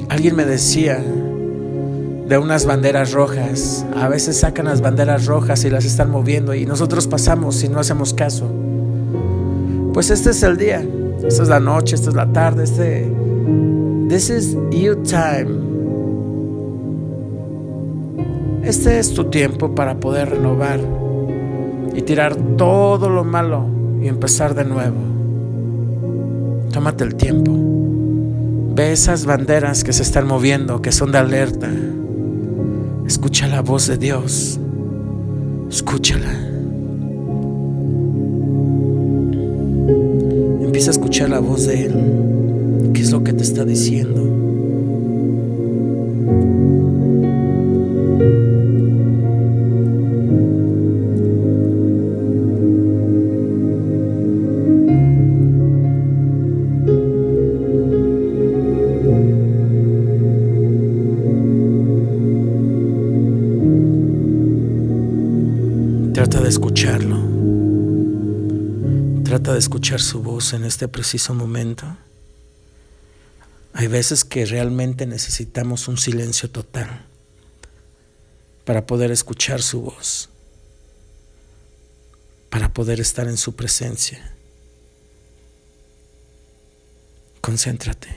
Alguien 0.10 0.36
me 0.36 0.46
decía 0.46 1.04
de 2.28 2.38
unas 2.38 2.66
banderas 2.66 3.12
rojas. 3.12 3.86
A 3.96 4.08
veces 4.08 4.38
sacan 4.38 4.66
las 4.66 4.80
banderas 4.82 5.26
rojas 5.26 5.66
y 5.66 5.70
las 5.70 5.84
están 5.84 6.12
moviendo 6.12 6.54
y 6.54 6.66
nosotros 6.66 7.08
pasamos 7.08 7.64
y 7.64 7.68
no 7.70 7.80
hacemos 7.80 8.14
caso. 8.14 8.50
Pues 9.94 10.10
este 10.12 10.30
es 10.30 10.44
el 10.44 10.56
día, 10.56 10.86
esta 11.28 11.44
es 11.44 11.50
la 11.50 11.60
noche, 11.60 11.96
esta 11.96 12.10
es 12.10 12.16
la 12.16 12.32
tarde, 12.32 12.64
este 12.64 13.12
This 14.12 14.30
is 14.30 14.58
your 14.72 15.02
time. 15.04 15.56
Este 18.62 19.00
es 19.00 19.14
tu 19.14 19.30
tiempo 19.30 19.74
para 19.74 20.02
poder 20.02 20.32
renovar 20.32 20.82
y 21.96 22.02
tirar 22.02 22.36
todo 22.58 23.08
lo 23.08 23.24
malo 23.24 23.64
y 24.04 24.10
empezar 24.10 24.54
de 24.54 24.66
nuevo. 24.66 24.98
Tómate 26.74 27.06
el 27.06 27.16
tiempo. 27.16 27.54
Ve 28.76 28.92
esas 28.92 29.26
banderas 29.26 29.86
que 29.86 29.94
se 29.94 30.04
están 30.04 30.28
moviendo, 30.28 30.82
que 30.82 30.92
son 30.92 31.14
de 31.14 31.18
alerta. 31.18 31.70
Escucha 33.08 33.48
la 33.48 33.62
voz 33.62 33.88
de 33.88 33.98
Dios. 33.98 34.60
Escúchala. 35.70 36.34
Empieza 40.60 40.90
a 40.90 40.92
escuchar 40.92 41.30
la 41.30 41.40
voz 41.40 41.66
de 41.66 41.86
Él. 41.86 42.31
¿Qué 43.02 43.06
es 43.06 43.12
lo 43.14 43.24
que 43.24 43.34
te 43.34 43.42
está 43.42 43.66
diciendo? 43.66 44.22
Trata 66.14 66.40
de 66.40 66.50
escucharlo. 66.50 67.18
Trata 69.24 69.54
de 69.54 69.58
escuchar 69.58 70.00
su 70.00 70.22
voz 70.22 70.54
en 70.54 70.66
este 70.66 70.88
preciso 70.88 71.34
momento. 71.34 71.88
Hay 73.74 73.88
veces 73.88 74.26
que 74.26 74.46
realmente 74.46 75.06
necesitamos 75.06 75.88
un 75.88 75.98
silencio 75.98 76.50
total 76.50 77.06
para 78.66 78.86
poder 78.86 79.12
escuchar 79.12 79.62
su 79.62 79.82
voz, 79.82 80.30
para 82.50 82.74
poder 82.74 83.00
estar 83.00 83.28
en 83.28 83.38
su 83.38 83.56
presencia. 83.56 84.36
Concéntrate. 87.42 88.10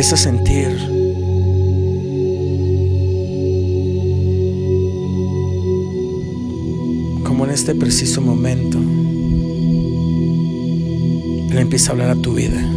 Empieza 0.00 0.14
a 0.14 0.32
sentir 0.32 0.68
como 7.22 7.44
en 7.44 7.50
este 7.50 7.74
preciso 7.74 8.22
momento 8.22 8.78
Él 11.50 11.58
empieza 11.58 11.90
a 11.90 11.92
hablar 11.92 12.08
a 12.08 12.16
tu 12.16 12.32
vida. 12.32 12.69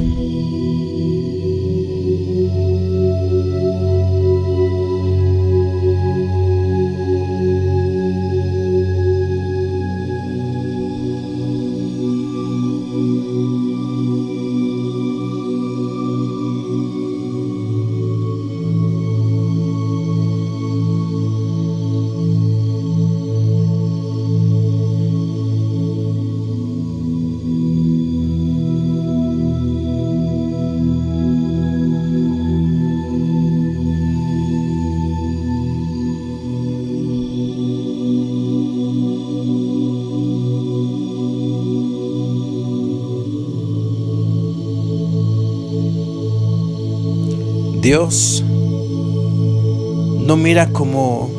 Dios 47.93 48.43
no 48.47 50.36
mira 50.36 50.73
como 50.73 51.29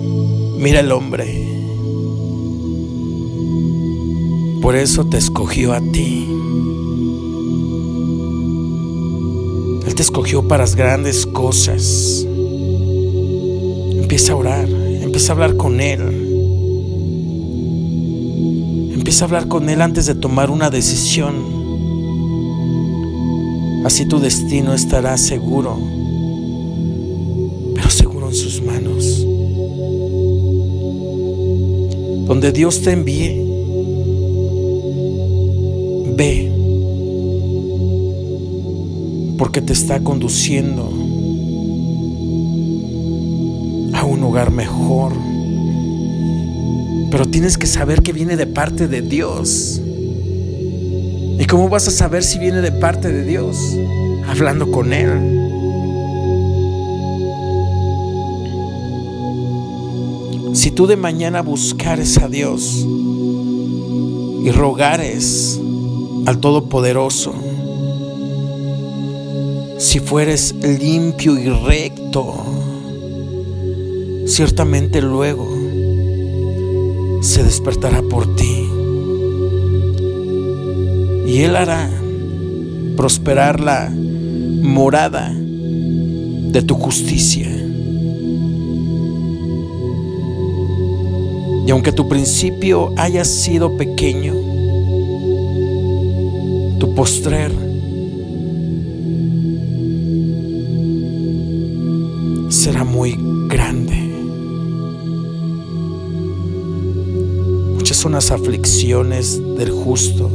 mira 0.57 0.79
el 0.79 0.93
hombre. 0.93 1.27
Por 4.63 4.77
eso 4.77 5.05
te 5.05 5.17
escogió 5.17 5.73
a 5.73 5.81
ti. 5.81 6.29
Él 9.85 9.95
te 9.97 10.03
escogió 10.03 10.47
para 10.47 10.63
las 10.63 10.77
grandes 10.77 11.27
cosas. 11.27 12.25
Empieza 14.01 14.35
a 14.35 14.37
orar, 14.37 14.69
empieza 14.69 15.33
a 15.33 15.35
hablar 15.35 15.57
con 15.57 15.81
Él. 15.81 16.03
Empieza 18.95 19.25
a 19.25 19.27
hablar 19.27 19.49
con 19.49 19.69
Él 19.69 19.83
antes 19.83 20.07
de 20.07 20.15
tomar 20.15 20.53
una 20.53 20.71
decisión. 20.71 21.35
Así 23.85 24.07
tu 24.07 24.21
destino 24.21 24.73
estará 24.73 25.17
seguro 25.17 26.04
Dios 32.53 32.83
te 32.83 32.93
envíe, 32.93 33.43
ve, 36.17 36.53
porque 39.39 39.61
te 39.61 39.73
está 39.73 40.01
conduciendo 40.01 40.91
a 43.95 44.05
un 44.05 44.21
lugar 44.21 44.51
mejor. 44.51 45.13
Pero 47.11 47.27
tienes 47.27 47.57
que 47.57 47.67
saber 47.67 48.03
que 48.03 48.13
viene 48.13 48.37
de 48.37 48.47
parte 48.47 48.89
de 48.89 49.03
Dios. 49.03 49.81
¿Y 51.39 51.45
cómo 51.47 51.69
vas 51.69 51.87
a 51.89 51.91
saber 51.91 52.25
si 52.25 52.39
viene 52.39 52.61
de 52.61 52.73
parte 52.73 53.13
de 53.13 53.25
Dios? 53.25 53.57
Hablando 54.29 54.71
con 54.71 54.93
Él. 54.93 55.44
Si 60.65 60.71
tú 60.71 60.87
de 60.87 60.97
mañana 60.97 61.43
buscares 61.43 62.17
a 62.17 62.27
Dios 62.27 62.87
y 64.43 64.51
rogares 64.51 65.61
al 66.25 66.39
Todopoderoso, 66.39 67.35
si 69.77 70.01
fueres 70.01 70.55
limpio 70.55 71.39
y 71.39 71.51
recto, 71.51 72.35
ciertamente 74.25 75.03
luego 75.03 75.47
se 77.21 77.45
despertará 77.45 78.01
por 78.01 78.35
ti. 78.35 78.67
Y 81.27 81.41
Él 81.41 81.57
hará 81.57 81.91
prosperar 82.97 83.61
la 83.61 83.93
morada 83.95 85.31
de 85.31 86.63
tu 86.63 86.75
justicia. 86.75 87.54
Y 91.67 91.71
aunque 91.71 91.93
tu 91.93 92.09
principio 92.09 92.93
haya 92.97 93.25
sido 93.25 93.77
pequeño, 93.77 94.35
tu 96.79 96.95
postrer 96.95 97.51
será 102.51 102.85
muy 102.85 103.17
grande. 103.49 103.97
Muchas 107.75 107.97
son 107.97 108.13
las 108.13 108.31
aflicciones 108.31 109.41
del 109.57 109.71
justo, 109.71 110.31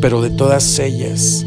pero 0.00 0.20
de 0.20 0.30
todas 0.30 0.78
ellas 0.78 1.44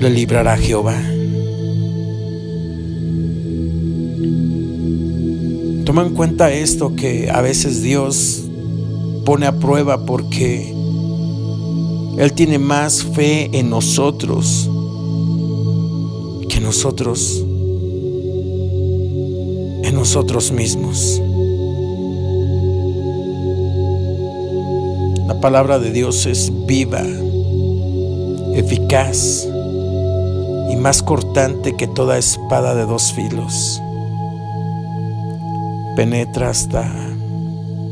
le 0.00 0.10
librará 0.10 0.56
Jehová. 0.56 1.00
Toma 5.92 6.06
en 6.06 6.14
cuenta 6.14 6.50
esto 6.50 6.96
que 6.96 7.30
a 7.30 7.42
veces 7.42 7.82
Dios 7.82 8.44
pone 9.26 9.44
a 9.44 9.58
prueba 9.58 10.06
porque 10.06 10.74
Él 12.16 12.32
tiene 12.32 12.58
más 12.58 13.04
fe 13.04 13.50
en 13.52 13.68
nosotros 13.68 14.70
que 16.48 16.60
nosotros 16.60 17.44
en 19.84 19.94
nosotros 19.94 20.50
mismos. 20.50 21.20
La 25.26 25.38
palabra 25.42 25.78
de 25.78 25.92
Dios 25.92 26.24
es 26.24 26.50
viva, 26.64 27.04
eficaz 28.54 29.46
y 30.72 30.76
más 30.76 31.02
cortante 31.02 31.76
que 31.76 31.86
toda 31.86 32.16
espada 32.16 32.74
de 32.74 32.86
dos 32.86 33.12
filos 33.12 33.78
penetra 35.96 36.50
hasta 36.50 36.90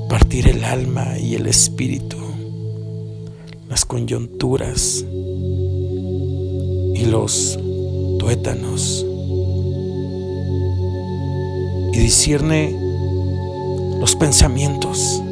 partir 0.08 0.48
el 0.48 0.64
alma 0.64 1.18
y 1.18 1.34
el 1.34 1.46
espíritu, 1.46 2.16
las 3.68 3.84
coyunturas 3.84 5.04
y 6.94 7.04
los 7.06 7.58
tuétanos, 8.18 9.06
y 11.92 11.98
discierne 11.98 12.74
los 13.98 14.16
pensamientos 14.16 15.22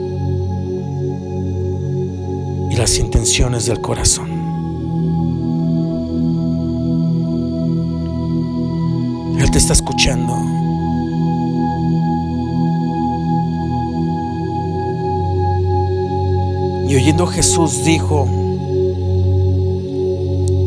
y 2.70 2.76
las 2.76 2.98
intenciones 2.98 3.66
del 3.66 3.80
corazón. 3.80 4.30
Él 9.40 9.50
te 9.50 9.58
está 9.58 9.72
escuchando. 9.72 10.57
Oyendo 16.98 17.28
Jesús 17.28 17.84
dijo, 17.84 18.28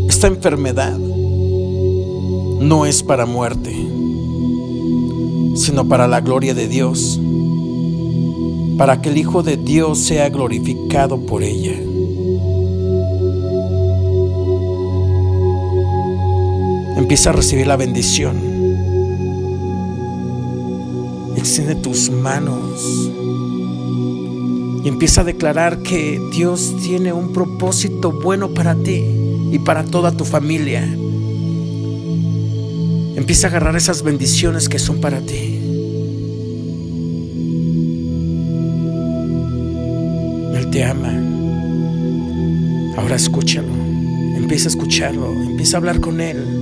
esta 0.07 0.27
enfermedad 0.27 0.97
no 0.97 2.85
es 2.85 3.03
para 3.03 3.25
muerte, 3.25 3.75
sino 5.55 5.89
para 5.89 6.07
la 6.07 6.21
gloria 6.21 6.53
de 6.53 6.69
Dios, 6.69 7.19
para 8.77 9.01
que 9.01 9.09
el 9.09 9.17
Hijo 9.17 9.43
de 9.43 9.57
Dios 9.57 9.99
sea 9.99 10.29
glorificado 10.29 11.19
por 11.25 11.43
ella. 11.43 11.77
Empieza 16.95 17.31
a 17.31 17.33
recibir 17.33 17.67
la 17.67 17.75
bendición. 17.75 18.37
Extiende 21.35 21.75
tus 21.75 22.09
manos 22.09 23.11
y 24.83 24.87
empieza 24.87 25.21
a 25.21 25.23
declarar 25.23 25.79
que 25.83 26.19
Dios 26.31 26.75
tiene 26.81 27.13
un 27.13 27.33
propósito 27.33 28.11
bueno 28.11 28.53
para 28.53 28.75
ti 28.75 29.03
y 29.51 29.59
para 29.59 29.83
toda 29.83 30.11
tu 30.11 30.25
familia. 30.25 30.83
Empieza 33.15 33.47
a 33.47 33.49
agarrar 33.51 33.75
esas 33.75 34.01
bendiciones 34.01 34.69
que 34.69 34.79
son 34.79 34.99
para 34.99 35.19
ti. 35.21 35.59
Él 40.55 40.69
te 40.71 40.83
ama. 40.83 41.13
Ahora 42.97 43.15
escúchalo. 43.15 43.73
Empieza 44.35 44.67
a 44.67 44.71
escucharlo. 44.71 45.31
Empieza 45.31 45.77
a 45.77 45.79
hablar 45.79 45.99
con 45.99 46.21
Él. 46.21 46.60